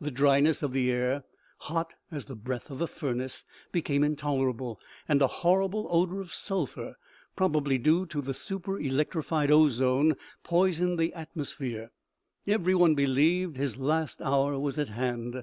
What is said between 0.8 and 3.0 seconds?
air, hot as the breath of a